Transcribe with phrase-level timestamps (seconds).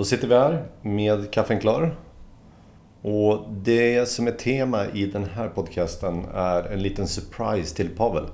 [0.00, 1.96] Då sitter vi här med kaffen klar.
[3.02, 8.24] Och det som är tema i den här podcasten är en liten surprise till Pavel.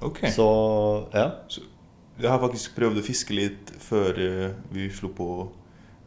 [0.00, 0.30] Okej.
[0.30, 1.30] Så, ja.
[2.16, 5.28] Jeg har faktisk prøvd å fiske litt før eh, vi slo på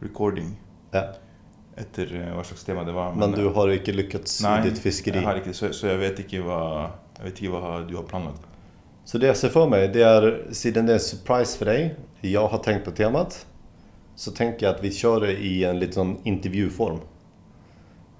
[0.02, 0.56] recording.
[0.90, 1.06] ja.
[1.78, 3.14] Etter eh, hva slags tema det var.
[3.14, 5.22] Men du har ikke lyckats Nei, i ditt fiskeri.
[5.22, 6.62] ikke, så, så jeg vet ikke hva
[7.20, 8.42] Jeg vet ikke hva du har planlagt.
[9.04, 11.94] Så det jag ser för mig, det är, siden det är en surprise för dig,
[12.20, 13.46] jag har tänkt på temat,
[14.16, 16.98] så tänker jag att vi kör det i en liten intervjuform.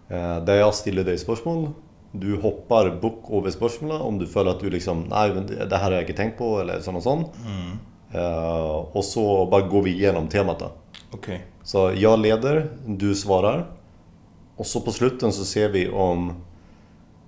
[0.09, 1.70] Eh, där jag ställer dig spörsmål,
[2.12, 5.92] du hoppar bok over spørsmålet om du føler at du liksom men det her har
[5.92, 7.24] jeg ikke tenkt på, eller sånn og sånn.
[8.12, 10.70] Eh, og så bare går vi igenom temat da.
[11.12, 11.28] Ok.
[11.62, 13.66] Så jag leder, du svarar.
[14.56, 16.32] Och så på slutten så ser vi om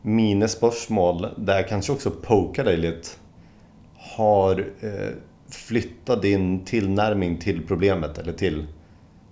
[0.02, 3.08] mina spörsmål, där jag kanske också pokar dig lite,
[4.16, 5.14] har eh,
[5.50, 8.66] flyttat din tillnärmning till problemet eller till,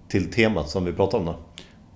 [0.09, 1.39] till temat som vi pratar om då.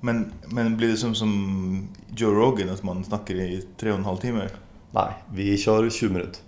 [0.00, 4.04] Men, men blir det som, som Joe Rogan, at man snakker i tre og en
[4.04, 4.48] halv time?
[4.90, 6.40] Nej, vi kör 20 minuter.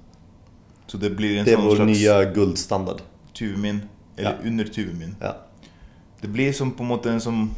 [0.86, 3.00] Så det blir en Det är vår slags nya guldstandard.
[3.32, 3.80] 20 min?
[4.16, 4.48] Eller Ja.
[4.48, 5.16] under 20 min?
[5.20, 5.36] Ja.
[6.20, 7.50] Det blir som på en måte en som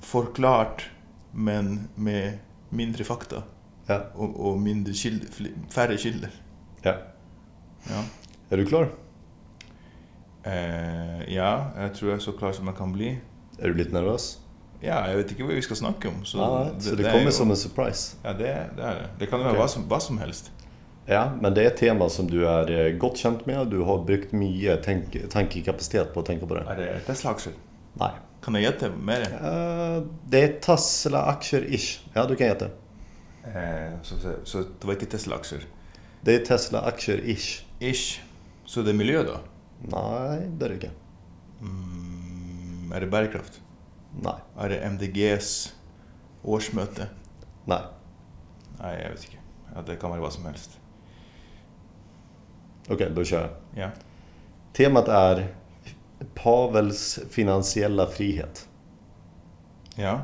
[0.00, 0.90] forklart,
[1.32, 3.42] men med mindre fakta.
[3.86, 4.00] Ja.
[4.14, 5.26] Og, og mindre kilder,
[5.70, 6.30] færre kilder.
[6.82, 6.94] ja.
[7.88, 8.04] Ja.
[8.50, 8.88] Är du klar?
[10.46, 13.18] Eh, ja, jeg tror jeg er så klar som jeg kan bli.
[13.58, 14.38] Är du lite nervös?
[14.82, 16.24] Ja, jeg vet ikke hva vi skal snakke om.
[16.24, 18.16] Så ja, så det, er kommer jo- som en surprise.
[18.24, 19.08] Ja, det, det er det.
[19.20, 19.56] Det kan Ok.
[19.56, 20.50] hva, som, hva som helst.
[21.06, 23.66] Ja, men det är ett tema som du är eh, gott känt med.
[23.66, 26.64] Du har brukt mycket tank tankekapacitet på att tänka på det.
[26.68, 27.52] Er det Tesla-aksjer?
[27.94, 28.10] Nej.
[28.44, 29.20] Kan jeg gjette mer?
[29.22, 32.00] Eh, det är Tesla-aktier-ish.
[32.14, 32.64] Ja, du kan getta.
[33.44, 35.62] Eh, så, så, så det var ikke Tesla-aksjer?
[36.20, 37.62] Det är Tesla-aktier-ish.
[37.80, 38.20] Ish.
[38.64, 39.38] Så det er miljø, da?
[39.82, 40.90] Nej, det är inte.
[41.60, 43.60] Mm, er det bærekraft?
[44.22, 44.38] Nej.
[44.58, 45.74] Er det MDGs
[46.42, 47.08] årsmøte?
[47.64, 47.82] Nej.
[48.78, 49.42] Nei, jeg vet ikke.
[49.74, 50.78] Ja, det kan være hva som helst.
[52.88, 53.50] Okej, då kör jag.
[53.84, 53.90] Ja.
[54.72, 55.54] Temat är
[56.34, 58.68] Pavels finansiella frihet.
[59.96, 60.20] Ja.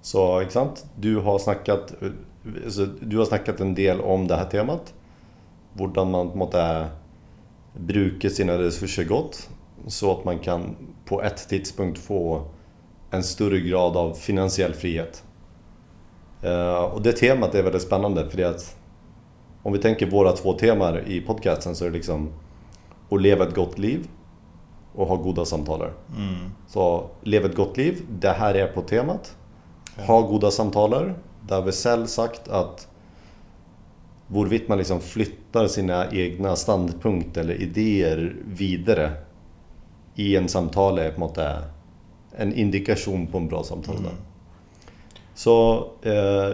[0.00, 0.86] Så, ikke sant?
[0.96, 1.94] Du har snackat,
[2.64, 4.94] alltså, du har snackat en del om det här temat.
[5.72, 6.88] Hvordan man på en måte
[7.74, 9.48] bruker sina resurser godt,
[9.86, 12.42] så att man kan på ett tidspunkt få
[13.10, 15.24] en större grad av finansiell frihet.
[16.42, 18.76] Eh, och det temat är väldigt spännande för det att
[19.62, 22.32] om vi tänker våra två teman i podcasten så är det liksom
[23.10, 24.08] att leva ett gott liv
[24.94, 25.80] och ha goda samtal.
[26.16, 26.50] Mm.
[26.66, 29.36] Så leva ett gott liv, det här är på temat.
[29.96, 31.14] Ha goda samtaler.
[31.48, 32.88] Där har vi selv sagt att
[34.68, 39.12] man liksom flyttar sina egna standpunkt eller idéer vidare
[40.14, 41.62] i en samtal är på en måte
[42.36, 43.96] en indikation på en bra samtal.
[43.96, 44.10] Mm.
[45.34, 46.52] Så eh,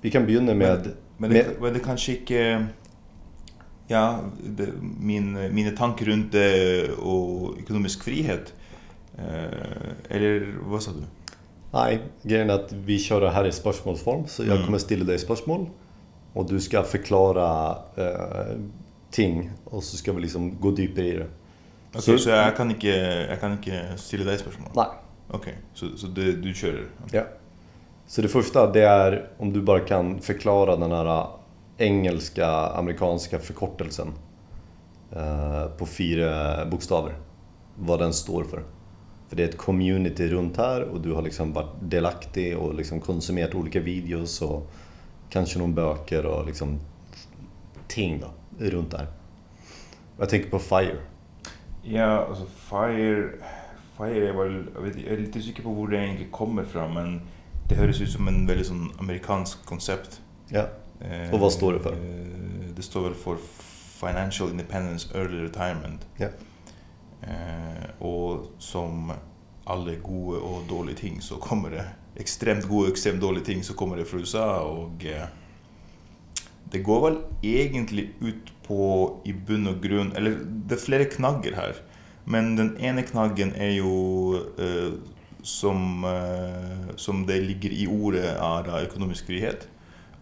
[0.00, 0.90] vi kan begynne med...
[1.16, 2.66] Men med det, men det kanskje ikke
[3.88, 4.68] Ja, det,
[5.00, 8.52] min, mine tanker rundt det og økonomisk frihet
[9.18, 11.02] eh, Eller hva sa du?
[11.72, 14.26] Nej, grejen är att vi kör det här i spörsmålsform.
[14.26, 14.64] Så jag Mm.
[14.66, 15.66] kommer ställa dig spörsmål.
[16.38, 18.56] Och du ska förklara eh,
[19.10, 19.50] ting.
[19.64, 21.26] Och så ska vi liksom gå djupare i det.
[21.94, 22.92] Ok, Så- Så, jeg, kan ikke,
[23.30, 24.70] jeg kan ikke stille deg spørsmål?
[24.76, 24.86] Nej.
[25.30, 26.84] Ok, Så, så det, du kjører?
[27.12, 27.22] Ja.
[28.06, 31.26] Så det första det är om du bara kan förklara den här
[31.78, 34.12] engelska, amerikanska förkortelsen.
[35.12, 37.14] Eh, på fyra bokstäver.
[37.76, 38.62] Vad den står för.
[39.28, 43.00] För det är ett community runt här och du har liksom varit delaktig och liksom
[43.00, 44.70] konsumerat olika videos och
[45.30, 46.80] kanske någon böcker och liksom
[47.88, 48.30] ting då,
[48.70, 49.06] runt där.
[50.16, 50.96] Och Jag tänker på FIRE.
[51.82, 53.28] Ja, altså Fire
[53.96, 56.64] Fire er vel Jeg, vet, ikke- jeg er litt usikker på hvor det egentlig kommer
[56.64, 57.20] fra, men
[57.68, 60.20] det høres ut som en veldig sånn amerikansk konsept.
[60.52, 60.64] Ja.
[61.32, 61.90] Og hva står det for?
[61.92, 63.36] eh, Det står vel for
[64.00, 66.06] Financial Independence Early Retirement.
[66.20, 66.28] Ja.
[67.22, 69.12] Eh, og som
[69.66, 71.84] alle gode og dårlige ting, så kommer det
[72.18, 74.62] ekstremt gode og ekstremt dårlige ting, så kommer det USA.
[74.66, 75.28] Og eh,
[76.72, 78.80] det går vel egentlig ut på
[79.24, 81.78] i bunn og grunn Eller det er flere knagger her.
[82.28, 84.98] Men den ene knaggen er jo eh,
[85.42, 88.34] som, eh, som det ligger i ordet,
[88.66, 89.68] da økonomisk frihet.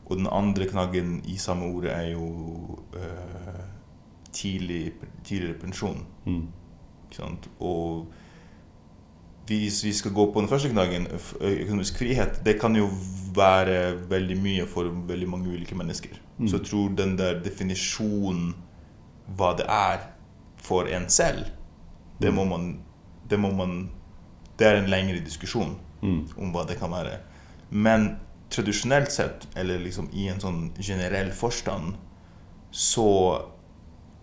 [0.07, 3.65] Og den andre knaggen i samme ordet er jo eh,
[4.31, 4.93] tidlig,
[5.25, 6.07] tidligere pensjon.
[6.25, 6.47] Mm.
[7.59, 8.07] Og
[9.47, 11.07] hvis vi skal gå på den første knaggen,
[11.41, 12.89] økonomisk frihet, det kan jo
[13.37, 16.17] være veldig mye for veldig mange ulike mennesker.
[16.39, 16.49] Mm.
[16.49, 18.55] Så jeg tror den der definisjonen
[19.37, 20.09] hva det er
[20.63, 21.47] for en selv,
[22.23, 22.79] det må man,
[23.31, 23.89] det må man
[24.59, 27.19] det er en lengre diskusjon om hva det kan være.
[27.71, 28.17] Men
[28.51, 31.97] tradisjonelt sett, eller liksom i en sånn generell forstand,
[32.71, 33.11] så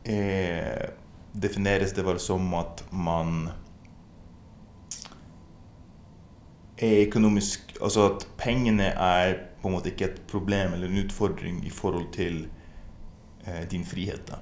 [0.08, 0.90] eh,
[1.34, 3.50] defineres det vel som at man
[6.84, 11.62] er økonomisk Altså at pengene er på en måte ikke et problem eller en utfordring
[11.66, 12.46] i forhold til
[13.48, 14.22] eh, din frihet.
[14.30, 14.38] da.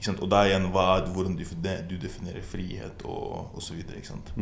[0.00, 0.20] Sant?
[0.20, 1.44] Og da igjen hva, hvordan du,
[1.90, 3.96] du definerer frihet og, og så videre.
[3.96, 4.32] Ikke sant?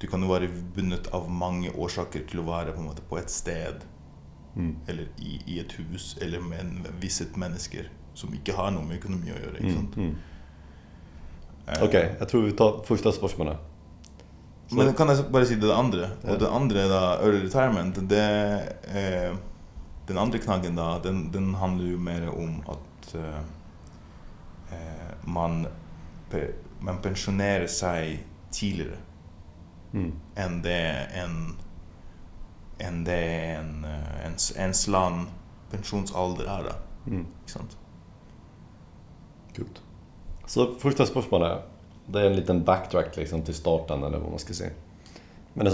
[0.00, 3.18] Du kan jo være bundet av mange årsaker til å være på en måte på
[3.18, 3.84] et sted
[4.88, 8.96] eller i, i et hus eller med en visse mennesker som ikke har noe med
[8.98, 9.58] økonomi å gjøre.
[9.60, 9.98] Ikke sant?
[11.68, 13.58] Eh, Ok, jeg tror vi tar første spørsmålet.
[14.72, 16.10] Men kan jeg bare si det andre?
[16.22, 16.32] Ja.
[16.34, 18.24] Og det andre, da, early retirement, det
[18.92, 19.36] eh,
[20.08, 23.40] Den andre knaggen, da, den, den handler jo mer om at eh,
[24.72, 25.66] eh, man,
[26.30, 26.46] pe
[26.80, 28.18] man pensjonerer seg
[28.52, 29.04] tidligere
[29.92, 30.12] Mm.
[30.36, 31.56] enn det en
[32.78, 33.14] enn det
[33.56, 33.86] en,
[34.24, 35.30] ens, ens land
[35.72, 36.66] pensjonsalder er.
[36.68, 36.74] da.
[37.06, 37.22] Mm.
[37.40, 37.76] Ikke sant?
[39.56, 39.80] Kult.
[40.46, 41.64] Så første spørsmålet
[42.12, 44.70] det är en liten backtrack liksom, till starten, eller vad man ska säga.
[45.52, 45.70] Men det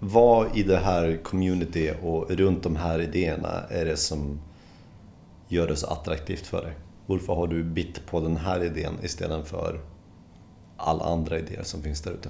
[0.00, 4.40] er i det här community och runt de här idéerna är det som
[5.48, 6.72] gör det så attraktivt för dig?
[7.06, 9.80] Varför har du bitt på den här idén istället för
[10.76, 12.28] alla andra idéer som finns där ute?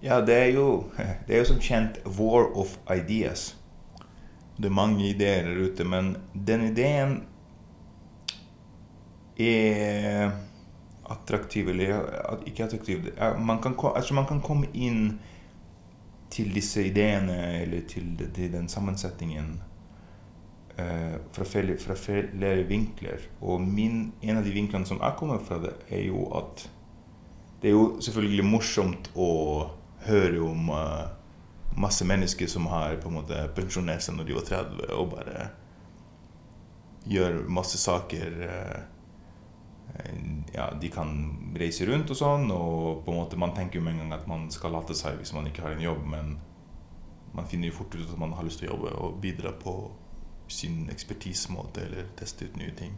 [0.00, 0.80] Ja, det är ju
[1.26, 3.54] det är som känt war of ideas.
[4.56, 7.22] Det är många idéer där ute, men den idén
[9.36, 10.30] är
[11.08, 12.02] attraktiv eller
[12.44, 13.12] icke attraktiv.
[13.38, 15.18] Man kan, alltså man kan komma in
[16.30, 17.80] till dessa idéerna eller
[18.34, 19.62] till den sammansättningen
[20.76, 22.62] eh, fra, flera fra flere
[23.60, 26.70] min, en av de vinklarna som jag kommer från det, ju att
[27.60, 29.70] det är ju såklart morsomt att
[30.06, 31.08] höra om eh, uh,
[31.76, 35.48] massa människor som har på något måte pensjonert de var 30, och bara
[37.04, 38.95] gör massa saker uh,
[40.56, 41.10] Ja, de kan
[41.60, 44.28] reise rundt og sånn, og på en måte man tenker jo med en gang at
[44.30, 46.38] man skal late seg hvis man ikke har en jobb, men
[47.36, 49.74] man finner jo fort ut at man har lyst til å jobbe og bidra på
[50.48, 52.94] sin ekspertisemåte eller teste ut nye ting.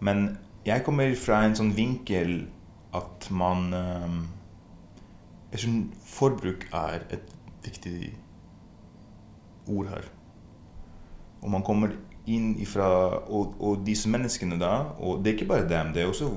[0.00, 2.48] Men jeg kommer fra en sånn vinkel
[2.96, 7.28] at man Jag Jeg synes forbruk er et
[7.64, 8.18] viktig
[9.68, 10.04] ord her.
[11.42, 11.94] Og man kommer
[12.26, 12.88] inn ifra
[13.30, 15.92] og, og disse menneskene da Og det er ikke bare dem.
[15.94, 16.30] det er også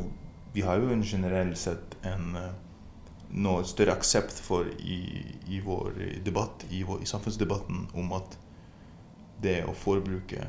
[0.53, 2.53] Vi har jo en generelt sett en eh,
[3.29, 8.37] noe større aksept for i, i vår debatt, i, vår, i samfunnsdebatten, om at
[9.41, 10.47] det å forbruke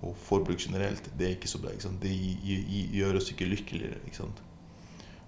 [0.00, 1.72] og forbruk generelt, det er ikke så bra.
[1.74, 1.90] Ikke?
[2.00, 3.98] Det gör gjør oss ikke lykkeligere.
[4.06, 4.38] Ikke sant?
[4.38, 4.46] Liksom.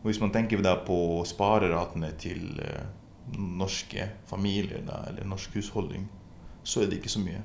[0.03, 2.87] Og hvis man tenker da på spareratene til eh,
[3.38, 6.09] norske familier, da, eller norsk husholdning,
[6.62, 7.43] så er det ikke så mye.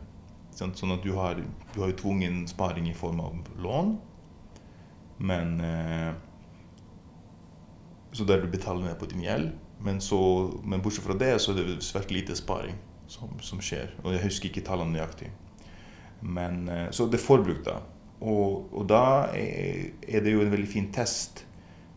[0.58, 1.04] Ikke sant?
[1.04, 1.38] Du har,
[1.74, 3.98] du har ju tvungen sparing i form av lån,
[5.18, 6.14] men eh,
[8.12, 9.52] Så där du betalar ner på din gjeld.
[9.80, 12.74] Men, så, men bortsett från det, så är det svært lite sparing
[13.08, 13.96] som, som sker.
[14.04, 15.30] Och jag husker inte tallene nøyaktig.
[16.20, 17.82] Men, eh, så det er Och da.
[18.20, 18.88] Og, og
[20.24, 21.46] det ju en väldigt fin test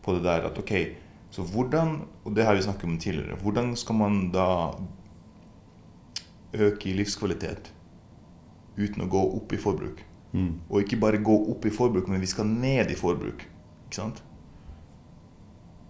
[0.03, 0.95] på det där att okej, okay,
[1.29, 4.79] så hvordan och det har vi snackat om tidigare, hur ska man då
[6.53, 7.73] öka i livskvalitet
[8.77, 10.03] uten å gå opp i forbruk?
[10.33, 10.51] Mm.
[10.69, 13.43] Og ikke bare gå opp i forbruk, men vi skal ned i forbruk.
[13.87, 14.21] Ikke sant?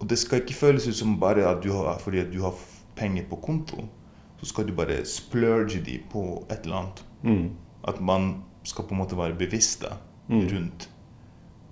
[0.01, 2.55] Og det skal ikke føles ut som bare at du har, fordi at du har
[2.97, 3.83] penger på konto,
[4.41, 7.03] så skal du bare splurge de på et eller annet.
[7.23, 7.51] Mm.
[7.87, 8.31] At man
[8.63, 9.85] skal på en måte være bevisst
[10.31, 10.47] Mm.
[10.47, 10.89] rundt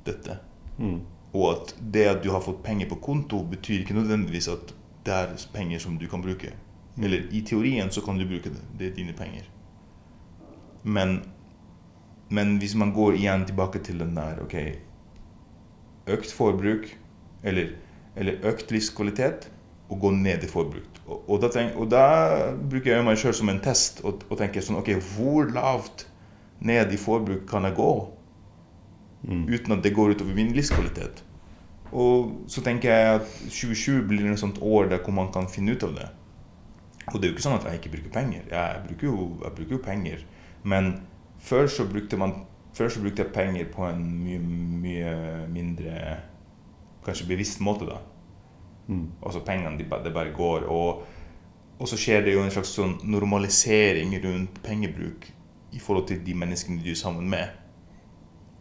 [0.06, 0.38] dette.
[0.78, 1.00] Mm.
[1.34, 4.74] Og at det at du har fått penger på konto, betyr ikke nødvendigvis at
[5.06, 6.52] det er penger som du kan bruke.
[6.98, 8.62] Eller i teorien så kan du bruke det.
[8.80, 9.44] Det er dine penger.
[10.84, 11.20] Men,
[12.30, 14.56] men hvis man går igjen tilbake til den der ok,
[16.10, 16.90] økt forbruk,
[17.44, 17.74] eller,
[18.16, 19.50] eller økt livskvalitet,
[19.90, 21.02] og gå ned i forbruk.
[21.08, 22.06] Og, og, da, tenk, og da
[22.70, 26.06] bruker jeg meg sjøl som en test og, og tenker sånn Ok, hvor lavt
[26.62, 27.92] ned i forbruk kan jeg gå?
[29.28, 31.24] uten at det går utover min livskvalitet.
[31.92, 35.84] Og så tenker jeg at 2020 blir et sånt år hvor man kan finne ut
[35.84, 36.10] av det.
[37.10, 38.44] Og det er jo ikke sånn at jeg ikke bruker penger.
[38.52, 40.26] Jeg bruker jo, jeg bruker jo penger.
[40.64, 40.94] Men
[41.40, 42.34] før så brukte man
[42.74, 45.14] Før så brukte jeg penger på en mye, mye
[45.50, 45.94] mindre
[47.06, 47.98] Kanskje bevisst måte, da.
[48.88, 49.08] Mm.
[49.26, 50.68] Altså pengene, de, ba- det bare går.
[50.70, 51.04] Og,
[51.80, 55.30] og så skjer det jo en slags sånn normalisering rundt pengebruk
[55.72, 57.56] i forhold til de menneskene du er sammen med.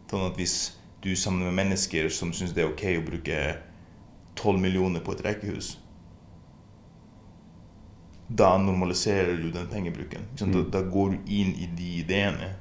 [0.09, 0.55] Sånn at hvis
[1.03, 3.39] du er sammen med mennesker som syns det er ok å bruke
[4.39, 5.75] 12 millioner på et rekehus,
[8.29, 10.21] da normaliserer du den pengebruken.
[10.41, 10.51] Mm.
[10.53, 12.53] Da, da går du inn i de ideene.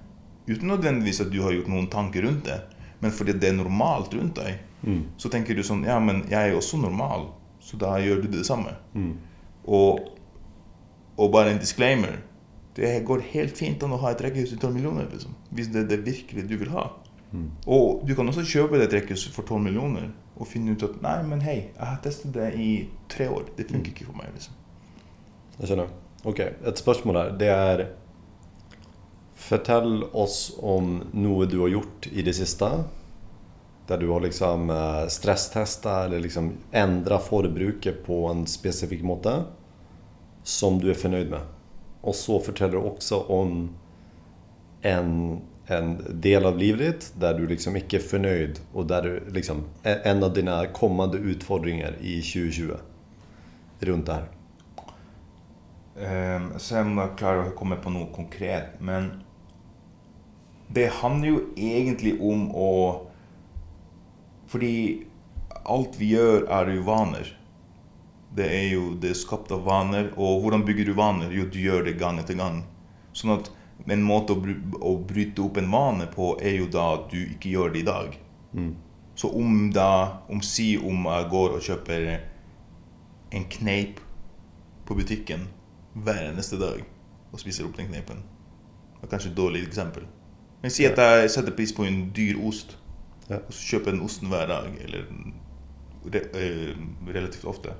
[0.48, 2.60] Uten nødvendigvis at du har gjort noen tanker rundt det,
[3.02, 4.62] men fordi det er normalt rundt deg.
[4.82, 5.02] Mm.
[5.20, 7.28] Så tenker du sånn Ja, men jeg er også normal,
[7.60, 8.72] så da gjør du det samme.
[8.94, 9.12] Mm.
[9.68, 10.08] Og,
[11.18, 12.22] og bare en disclaimer.
[12.78, 15.34] Det går helt fint an å ha et rekkehus til 12 millioner, liksom.
[15.50, 16.87] Hvis det er det virkelig du vil ha.
[17.32, 17.50] Mm.
[17.66, 20.08] Og du kan også kjøpe det rekkehuset for 12 millioner
[20.38, 22.70] og finne ut at nei, men hei, jeg har testet det i
[23.10, 23.50] tre år.
[23.58, 24.30] Det funker ikke for meg.
[24.32, 24.54] liksom.
[25.59, 25.88] Jag känner.
[26.23, 27.31] Okej, ett spörsmål här.
[27.31, 27.93] Det är...
[29.35, 32.85] Förtäll oss om något du har gjort i det sista.
[33.87, 39.43] Där du har liksom eh, stresstestat eller liksom ändrat förbruket på en specifik måte.
[40.43, 41.41] Som du är förnöjd med.
[42.00, 43.77] Och så förtäller du också om
[44.83, 49.62] en, en del av livet där du liksom inte är förnöjd och där du liksom
[49.83, 52.73] En av dina kommande utmaningar i 2020
[53.81, 54.38] Runt det här.
[55.99, 58.76] Um, se om jeg klarer å komme på noe konkret.
[58.78, 59.11] Men
[60.71, 62.71] det handler jo egentlig om å
[64.49, 65.05] Fordi
[65.69, 67.35] alt vi gjør, er jo vaner.
[68.33, 70.09] Det er jo det er skapt av vaner.
[70.17, 71.35] Og hvordan bygger du vaner?
[71.35, 72.62] Jo, du gjør det gang etter gang.
[73.12, 73.50] Sånn at
[73.93, 77.21] en måte å, bry å bryte opp en vane på, er jo da at du
[77.21, 78.17] ikke gjør det i dag.
[78.57, 78.73] Mm.
[79.19, 82.09] Så om da Om si om jeg går og kjøper
[83.37, 84.00] en kneip
[84.88, 85.49] på butikken
[86.05, 86.85] hver eneste dag
[87.33, 88.23] og spiser opp den kneipen.
[89.00, 90.05] Det er kanskje et dårlig eksempel.
[90.62, 92.76] Men si at jeg setter pris på en dyr ost,
[93.28, 93.37] Ja.
[93.37, 95.05] og så kjøper jeg den osten hver dag, eller
[96.12, 96.75] re eh,
[97.12, 97.75] relativt ofte.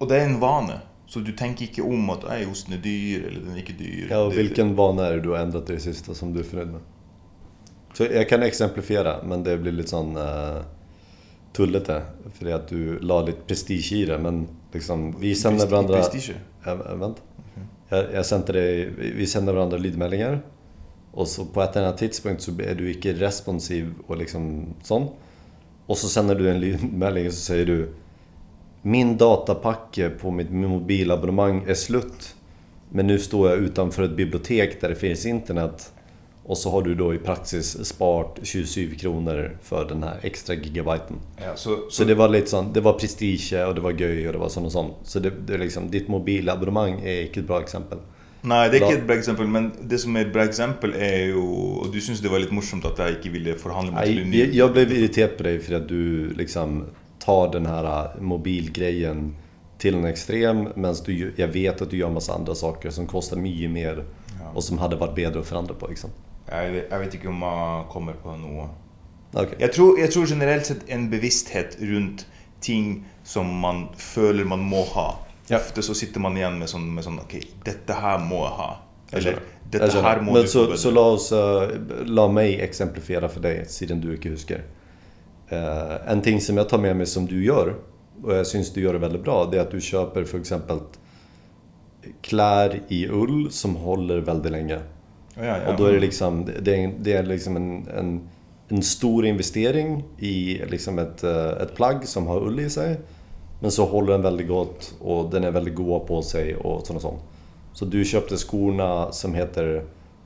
[0.00, 3.26] Og det er en vane, så du tenker ikke om at ei, osten er dyr,
[3.28, 4.08] eller den er ikke dyr.
[4.10, 6.40] Ja, og Det- hvilken vane er det du har endret i det siste som du
[6.40, 6.80] er fornøyd med?
[7.94, 10.64] Så jeg kan eksemplifisere, men det blir litt sånn eh,
[11.52, 12.02] tullete.
[12.32, 14.20] Fordi at du la litt prestisje i det.
[14.20, 16.36] Men liksom, vi sender Presti- hverandre prestisje.
[16.66, 17.22] ja, Vent.
[17.90, 20.40] Jeg, jeg sendte deg Vi sender hverandre lydmeldinger.
[21.14, 25.08] Og så på et eller annet tidspunkt så er du ikke responsiv og liksom sånn.
[25.86, 27.76] Og så sender du en lydmelding, og så sier du
[28.84, 32.32] Min datapakke på mitt mobilabonnement er slutt.
[32.92, 35.86] Men nå står jeg utenfor et bibliotek der det finnes internett.
[36.44, 41.16] Og så har du da i praksis spart 27 kroner for den her ekstra gigabyten.
[41.40, 44.34] Ja, så, Så det var litt sånn, det var prestisje, og det var gøy, og
[44.36, 44.90] det var sånn og sånn.
[45.08, 48.02] Så det, det er liksom, ditt mobilabonnement er ikke et bra eksempel.
[48.44, 50.92] Nei, det er Da- ikke et bra eksempel, men det som er et bra eksempel,
[50.94, 51.44] er jo
[51.80, 54.22] Og du syns det var litt morsomt at jeg ikke ville forhandle meg til Nei,
[54.26, 56.74] en ny jeg, jeg ble irritert på deg fordi at du liksom
[57.24, 59.30] tar den her uh, mobilgreien
[59.80, 63.68] til en du, gj- jeg vet at du gjør masse andre saker som koster mye
[63.68, 64.04] mer,
[64.54, 65.88] og som hadde vært bedre å forandre på.
[65.88, 66.10] Liksom.
[66.50, 68.68] Jeg, vet- ikke om jeg kommer på noe.
[69.34, 69.56] Ok.
[69.58, 72.26] Jeg tror, jeg tror generelt sett en bevissthet rundt
[72.60, 75.08] ting som man føler man må ha.
[75.48, 75.58] Ja.
[75.58, 77.34] Ofte så sitter man igjen med sånn, med sånn Ok,
[77.66, 78.70] dette her må jeg ha.
[79.12, 80.06] Eller skjønner.
[80.06, 81.68] her må Men du så, så la, oss, uh,
[82.06, 84.64] la meg eksemplifisere for deg, siden du ikke husker.
[85.52, 87.74] Eh, en ting som jeg tar med meg som du gjør,
[88.22, 90.54] og jeg syns du gjør det veldig bra, det er at du kjøper f.eks.
[92.24, 94.78] klær i ull som holder veldig lenge.
[95.36, 95.58] Ja, ja.
[95.70, 98.14] Og da er det liksom Det er, det er liksom en, en,
[98.70, 103.00] en stor investering i liksom et, eh, et plagg som har ull i seg,
[103.60, 107.00] men så holder den veldig godt, og den er veldig god på seg, og sånn
[107.00, 107.22] og sånn.
[107.74, 109.82] Så du kjøpte skoene som heter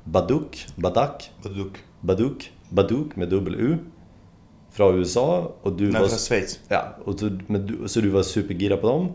[0.08, 1.80] Baduk, Badak, Baduk.
[2.02, 3.70] Baduk, Baduk med dobbel U,
[4.74, 6.58] fra USA, og du Nei, var fra Sveits.
[6.70, 6.82] Ja,
[7.18, 9.08] så, men du, så du var supergira på dem.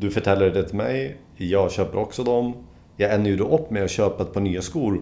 [0.00, 1.18] Du forteller det til meg.
[1.40, 2.54] Jeg kjøper også dem.
[3.00, 5.00] Jeg ender jo opp med å kjøpe et par nye skor.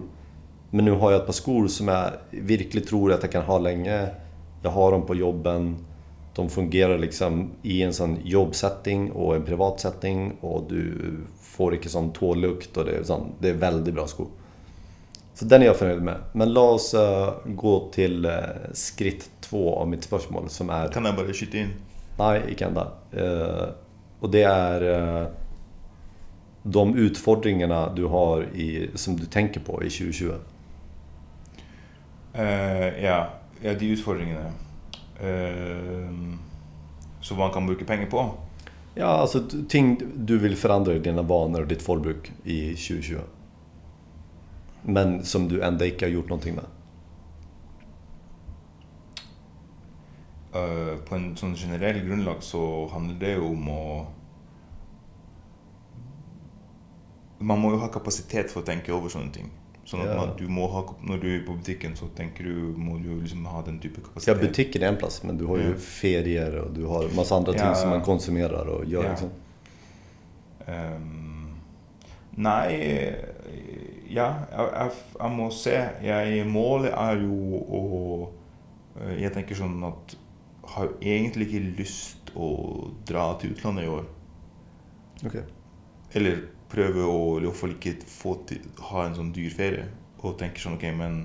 [0.71, 3.59] Men nå har jeg et par skor som jeg virkelig tror at jeg kan ha
[3.61, 3.99] lenge.
[4.63, 5.75] Jeg har dem på jobben.
[6.35, 10.25] De fungerer liksom i en sånn jobbsetting og en privatsetting.
[10.43, 10.81] Og du
[11.55, 12.73] får ikke sånn tålukt.
[12.75, 14.27] Og det, er sånn, det er veldig bra sko.
[15.35, 16.27] Så den er jeg fornøyd med.
[16.33, 21.07] Men la oss eh, gå til uh, skritt to av mitt spørsmål, som er Kan
[21.07, 21.73] jeg bare skyte inn?
[22.15, 22.85] Nei, ikke ennå.
[23.11, 23.65] Eh,
[24.23, 25.25] og det eh,
[26.63, 30.39] de utfordringene du har i, som du tenker på i 2020.
[32.35, 33.19] Eh, ja.
[33.61, 34.51] ja, de utfordringene.
[35.19, 36.09] Eh,
[37.21, 38.25] som man kan bruke penger på.
[38.95, 39.95] Ja, altså t- ting
[40.27, 43.23] du vil forandre i dine vaner og ditt forbruk i 2020.
[44.85, 46.67] Men som du ennå ikke har gjort noe med.
[50.55, 52.61] Eh, på en sånn generell grunnlag så
[52.93, 53.81] handler det jo om å
[57.45, 59.49] Man må jo ha kapasitet for å tenke over sånne ting.
[59.85, 60.15] At Ja.
[60.17, 63.45] man, du må ha, Når du er på butikken, så tenker du, må du liksom
[63.45, 64.41] ha den type Ja, kapasitet.
[64.41, 65.73] butikken er en plass, men du har Ja.
[65.77, 67.73] ferier og du har masse andre ting Ja.
[67.75, 69.03] som man konsumerer og gjør.
[69.03, 69.09] Ja.
[69.11, 69.31] Liksom.
[70.67, 71.55] Um,
[72.37, 73.13] nei,
[74.09, 75.75] ja, jeg, jeg, jeg, må se.
[76.01, 77.81] Jeg, målet er jo å
[79.01, 80.15] eh, Jeg tenker sånn at
[80.65, 82.47] jeg har jo egentlig ikke lyst å
[83.05, 84.05] dra til utlandet i år.
[85.25, 85.43] Okay.
[86.17, 86.41] Eller
[86.75, 89.87] prøve å i hvert fall ikke få til, ha en sånn dyr ferie.
[90.25, 91.23] Og tenker sånn OK, men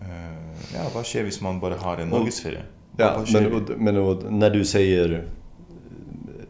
[0.00, 2.64] uh, Ja, hva skjer hvis man bare har en norgesferie?
[2.96, 5.28] Ja, men, och, men och, när du säger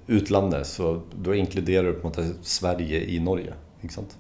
[0.07, 4.17] utlandet så då inkluderar du på något sätt Sverige i Norge, inte sant?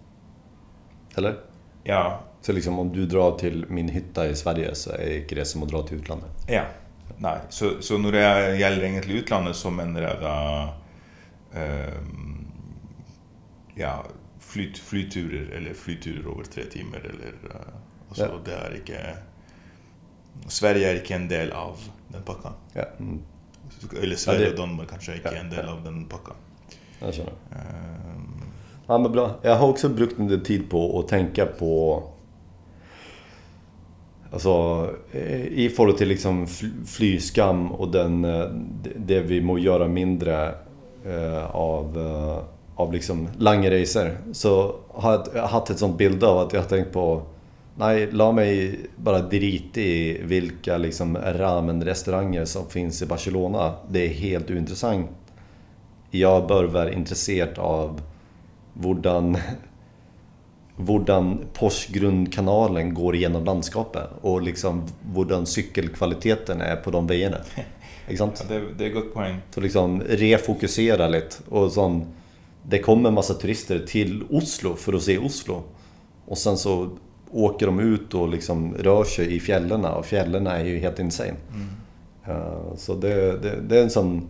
[1.14, 1.36] Eller?
[1.84, 2.20] Ja.
[2.40, 5.62] Så liksom om du drar till min hytta i Sverige så är inte det som
[5.62, 6.30] att dra till utlandet?
[6.48, 6.62] Ja.
[7.18, 7.38] Nei.
[7.48, 8.22] Så, så når det
[8.58, 10.36] gjelder egentlig utlandet, så mener jeg da
[11.54, 12.41] um,
[13.74, 14.04] Ja,
[14.40, 17.72] flyt, flyturer eller flyturer over tre timer eller uh,
[18.08, 18.38] Altså, ja.
[18.44, 18.98] det er ikke
[20.48, 21.78] Sverige er ikke en del av
[22.12, 22.50] den pakka.
[22.74, 22.84] Ja.
[22.98, 23.22] Mm.
[24.02, 26.32] Eller Sverige och Danmark kanske inte är en del av den pakka.
[26.98, 27.32] Jag känner.
[27.50, 28.42] Um...
[28.86, 29.34] Ja, men bra.
[29.42, 32.02] Jag har också brukt en del tid på att tänka på
[34.32, 34.88] Alltså
[35.50, 36.46] i förhållande till liksom
[36.86, 38.44] flyskam och den, eh,
[38.96, 40.54] det vi må göra mindre
[41.04, 42.44] eh, av, eh,
[42.76, 44.18] av liksom langresor.
[44.32, 47.22] Så har jag haft ett sånt bild av att jag har tänkt på
[47.74, 53.74] Nej, la mig bara drita i vilka liksom ramen-restauranger som finns i Barcelona.
[53.90, 55.10] Det är helt ointressant.
[56.10, 58.00] Jag bör vara intresserad av
[58.74, 59.38] hvordan,
[60.76, 67.36] hvordan Porsgrundkanalen går igenom landskapet och liksom hvordan cykelkvaliteten är på de vägarna.
[68.08, 69.36] Ja, det, det är ett gott poäng.
[69.50, 71.36] Så liksom refokusera lite.
[71.48, 72.06] Och sån,
[72.62, 75.62] det kommer en massa turister till Oslo för att se Oslo.
[76.26, 76.90] Och sen så
[77.30, 81.34] åker de ut och liksom rör sig i fjällen och fjällen är ju helt insane.
[81.54, 81.68] Mm.
[82.38, 84.28] Uh, så det, det, det, är en sån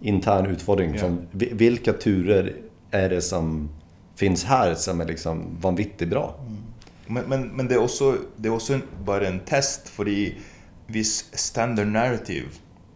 [0.00, 0.94] intern utfordring.
[0.94, 1.14] Yeah.
[1.32, 2.56] vilka turer
[2.90, 3.68] är det som
[4.16, 6.34] finns här som är liksom vanvittigt bra?
[6.40, 6.56] Mm.
[7.06, 10.32] Men, men, men, det är också, det är också bara en test, för
[10.86, 12.46] hvis standard narrative,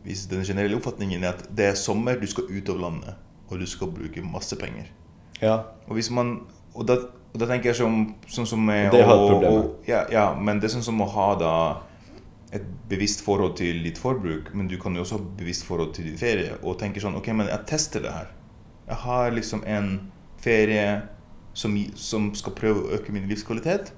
[0.03, 3.15] hvis den generella uppfattningen är att det är sommar, du ska ut av landet
[3.55, 4.93] och du ska bruka masse pengar.
[5.41, 5.65] Ja.
[5.87, 6.97] Och, hvis man, och det,
[7.33, 8.91] och då tänker jag som, som, som är...
[8.91, 11.83] Det har ett problem ja, ja, men det är som, som att ha då
[12.57, 15.95] ett bevisst förhåll till ditt förbruk, men du kan ju också ha ett bevisst förhåll
[15.95, 18.33] till din ferie och tänker sån, okej okay, men jag testar det här.
[18.87, 21.01] Jag har liksom en ferie
[21.53, 23.93] som, som ska pröva att öka min livskvalitet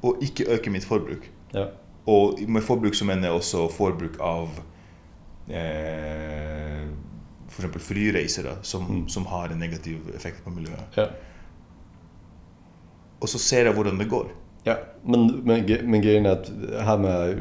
[0.00, 1.30] och inte öka mitt förbruk.
[1.50, 1.70] Ja.
[2.04, 4.48] Och med förbruk så menar jag också förbruk av
[5.48, 6.88] eh,
[7.48, 9.08] för exempel flygresor som, mm.
[9.08, 10.80] som har en negativ effekt på miljön.
[10.94, 11.08] Ja
[13.18, 14.26] och så ser jag hur det går.
[14.62, 17.38] Ja, men, men, men grejen är att här med,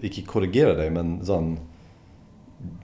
[0.00, 1.58] inte korrigera dig, men sån,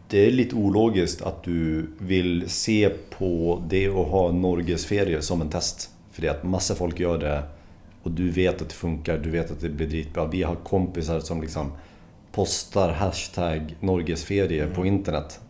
[0.08, 5.50] det är lite ologiskt att du vill se på det och ha Norgesferier som en
[5.50, 5.90] test.
[6.12, 7.42] För det är att massa folk gör det
[8.02, 10.26] och du vet att det funkar, du vet att det blir ditbra.
[10.26, 11.72] Vi har kompisar som liksom
[12.32, 14.74] postar hashtag Norgesferier mm.
[14.74, 15.40] på internet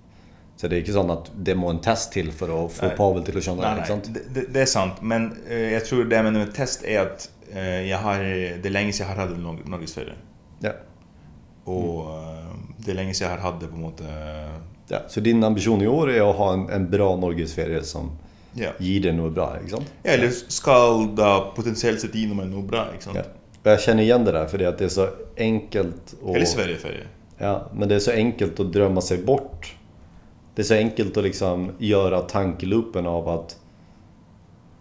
[0.62, 2.96] så det är inte så att det må en test till för att få nej.
[2.96, 4.01] Pavel till att känna nej, nej.
[4.05, 7.31] Det, det, det, är sant, men eh, jag tror det med ett test är att
[7.53, 8.18] eh, jag har,
[8.62, 10.12] det är länge sedan jag har haft Norgesferie.
[10.61, 10.70] Ja.
[11.64, 12.75] Och mm.
[12.77, 14.03] det är länge sedan jag har haft på något
[14.88, 18.11] Ja, så din ambition i år är att ha en, en bra Norgesferie som
[18.53, 18.70] ja.
[18.79, 19.92] ger dig något bra, inte sant?
[20.03, 23.18] Ja, eller ska då potentiellt sett ge mig något bra, inte sant?
[23.62, 23.70] Ja.
[23.70, 26.37] Jag känner igen det där, för det, att det är så enkelt att...
[26.37, 27.07] Eller Sverigeferie.
[27.38, 29.77] Ja, men det är så enkelt att drömma sig bort
[30.55, 33.59] det är så enkelt att liksom göra tankeloopen av att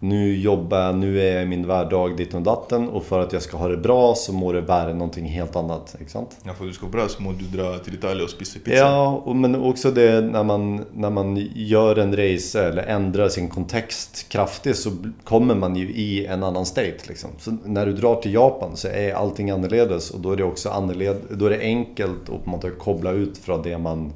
[0.04, 3.34] nu jobbar jag, nu är jag i min vardag ditt och datten och för att
[3.34, 5.96] jag ska ha det bra så må det vara någonting helt annat.
[6.00, 6.38] Inte sant?
[6.44, 8.60] Ja, för att du ska ha bra så må du dra till Italien och spisa
[8.60, 8.78] pizza.
[8.78, 13.50] Ja, och, men också det när man, när man gör en resa eller ändrar sin
[13.50, 14.92] kontext kraftigt så
[15.24, 16.98] kommer man ju i en annan state.
[17.08, 17.30] Liksom.
[17.40, 20.70] Så när du drar till Japan så är allting annorledes och då är det också
[20.70, 24.14] annorledes, då är det enkelt att på något sätt koppla ut från det man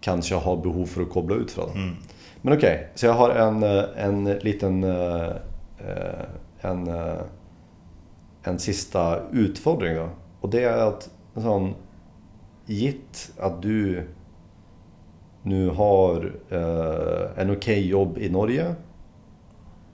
[0.00, 1.70] kanske har behov för att koppla ut från.
[1.70, 1.96] Mm.
[2.42, 4.84] Men okej, okay, så jag har en, eh, en liten...
[4.84, 5.26] Eh,
[5.78, 6.24] eh,
[6.60, 6.90] en,
[8.42, 10.08] en sista utfordring då.
[10.40, 11.74] Och det är att sån,
[12.66, 14.08] gitt att du
[15.42, 16.32] nu har
[17.36, 18.74] en okej okay jobb i Norge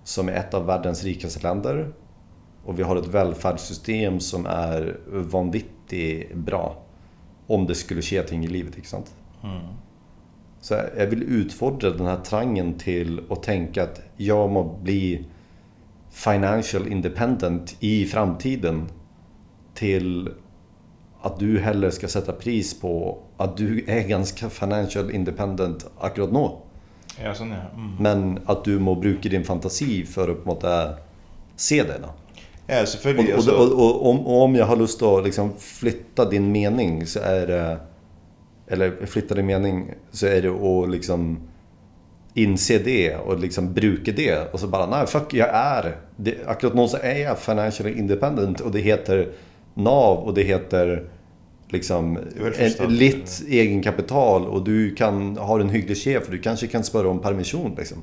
[0.04, 1.92] som är ett av världens rikaste länder
[2.64, 6.76] och vi har ett välfärdssystem som är vanvittigt bra
[7.46, 9.14] om det skulle ske ting i livet, inte sant?
[9.42, 9.62] Mm.
[10.64, 15.24] Så jag vill utfordra den här trangen till att tänka att jag må bli
[16.10, 18.88] financial independent i framtiden
[19.74, 20.30] till
[21.20, 26.48] att du hellre ska sätta pris på att du är ganska financial independent akkurat nu.
[27.24, 27.68] Ja, sånn, ja.
[27.74, 27.96] Mm.
[27.98, 30.76] Men at du må bruke din fantasi for å på en måte
[31.56, 32.00] se det.
[32.00, 32.14] da.
[32.66, 37.02] Ja, og, altså- og, og, om, om jeg har til å liksom flytte din mening,
[37.06, 37.66] så er det
[38.68, 39.80] Eller flytte din mening,
[40.12, 41.26] så er det å liksom
[42.34, 44.48] innse det og liksom bruke det.
[44.52, 48.62] Og så bare Nei, fuck, jeg er det, Akkurat nå så er jeg financially independent,
[48.64, 49.26] og det heter
[49.76, 50.96] Nav, og det heter
[51.74, 52.12] liksom
[52.90, 57.18] litt egenkapital, og du kan ha en hyggelig sjef, og du kanskje kan spørre om
[57.22, 57.74] permisjon.
[57.76, 58.02] liksom.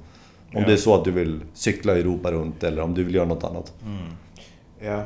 [0.54, 0.68] Om Ja.
[0.68, 3.50] det er så at du vil sykle Europa rundt, eller om du vil gjøre noe
[3.50, 3.72] annet.
[4.84, 5.06] Ja,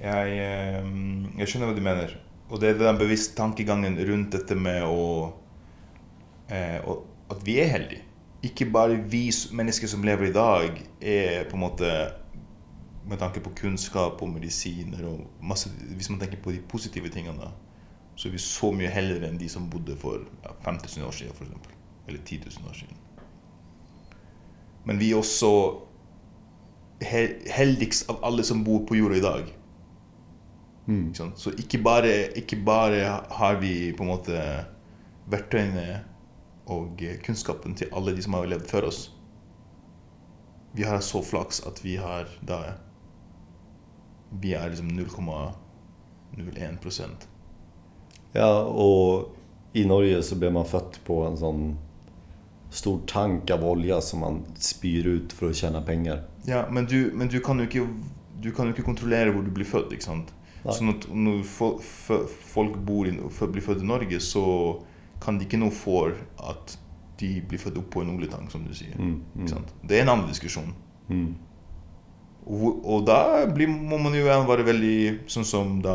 [0.00, 0.84] jeg, eh,
[1.38, 2.16] jeg skjønner hva du mener.
[2.48, 5.32] Och det är den bevisst tankegangen runt detta med att
[6.48, 7.02] eh, å-
[7.44, 8.00] vi är heldiga.
[8.40, 12.12] Inte bara vi människor som lever idag är på något måte
[13.08, 17.52] Med tanke på kunskap och mediciner och masse om man tänker på de positiva tingarna
[18.16, 21.28] så är vi så mycket hellre än de som bodde för ja, 5000 år sedan
[21.34, 21.72] för exempel,
[22.06, 22.88] Eller 10 000 år sedan.
[24.84, 25.80] Men vi är också
[27.00, 29.42] he- heldigst av alla som bor på jorden idag.
[30.86, 31.14] Mm.
[31.14, 31.38] Sant?
[31.38, 34.64] Så ikke bare, ikke bare har vi på en måte
[35.30, 36.04] verktøyene
[36.70, 39.00] og kunnskapen til alle de som har levd før oss.
[40.76, 42.74] Vi har så flaks at vi har da
[44.42, 47.26] Vi er liksom 0,01%
[48.34, 49.28] Ja, og
[49.72, 51.76] i Norge så ble man født på en sånn
[52.74, 56.22] stor tank av olje som man spyr ut for å tjene penger.
[56.44, 57.86] Ja, men du, men du kan jo ikke
[58.42, 59.92] du kan jo ikke kontrollere hvor du blir født.
[59.92, 60.32] ikke sant?
[60.66, 60.74] Nei.
[60.74, 64.42] Sånn at når fo- fø- folk bor i, fø- blir født i Norge, så
[65.22, 66.76] kan de ikke noe for at
[67.20, 68.96] de blir født opp på en oljetank, som du sier.
[68.98, 69.46] Mm, mm.
[69.86, 70.74] Det er en annen diskusjon.
[71.08, 71.28] Mm.
[72.46, 74.96] Og, og da blir, må man jo være veldig
[75.32, 75.94] sånn som da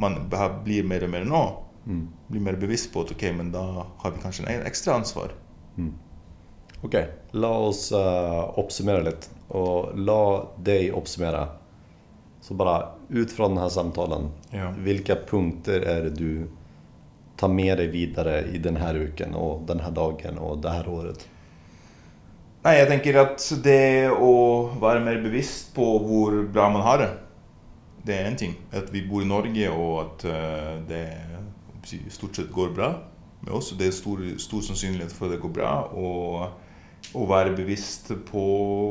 [0.00, 0.20] man
[0.64, 1.42] blir mer og mer nå.
[1.86, 2.04] Mm.
[2.30, 3.64] Blir mer bevisst på at ok, men da
[4.04, 5.34] har vi kanskje en ekstra ansvar.
[6.82, 6.94] Ok,
[7.36, 9.26] la oss eh, oppsummere litt.
[9.56, 10.20] Og la
[10.64, 11.42] deg oppsummere.
[12.40, 12.78] Så bare
[13.10, 14.70] ut fra denne samtalen, Ja.
[14.72, 16.48] hvilke punkter er det du
[17.36, 21.26] tar med deg videre i denne uken og denne dagen og dette året?
[22.64, 24.32] Nei, jeg tenker at det å
[24.80, 27.10] være mer bevisst på hvor bra man har det,
[28.04, 28.56] det er en ting.
[28.72, 31.04] At vi bor i Norge, og at eh, det
[31.88, 32.90] si, stort sett går bra
[33.40, 33.72] med oss.
[33.76, 35.72] Det er stor, stor sannsynlighet for at det går bra.
[35.96, 38.44] Og å være bevisst på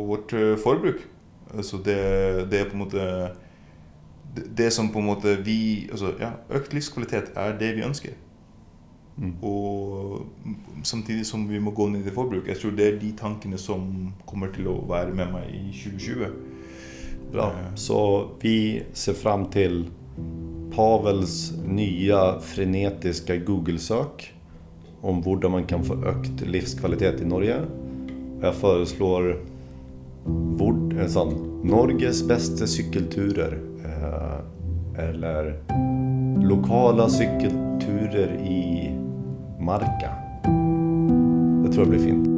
[0.10, 1.06] vårt eh, forbruk.
[1.54, 3.06] Altså det, det er på en måte
[4.36, 8.18] det, som på en måte vi altså ja, Økt livskvalitet er det vi ønsker.
[9.20, 9.34] Mm.
[9.44, 10.28] Og
[10.84, 12.48] samtidig som vi må gå ned i forbruk.
[12.48, 16.30] Jeg tror det er de tankene som kommer til å være med meg i 2020.
[17.34, 17.50] Bra.
[17.50, 18.00] Eh, Så
[18.42, 19.90] vi ser fram til
[20.72, 24.30] Pavels nye frenetiske Google-søk
[25.02, 27.62] om hvordan man kan få økt livskvalitet i Norge.
[28.40, 29.30] Og jeg foreslår
[30.60, 31.36] hvor, en sånn
[31.68, 33.58] Norges beste sykkelturer.
[34.04, 34.40] Eh,
[35.10, 35.60] eller
[36.42, 38.92] lokala cykelturer i
[39.60, 40.12] Marka.
[41.64, 42.29] Det tror jag blir fint.